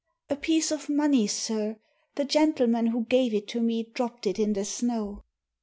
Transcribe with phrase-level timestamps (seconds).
[0.31, 1.77] "A piece of money, sir.
[2.15, 5.25] The gentleman who gave it to me dropped it in the snow."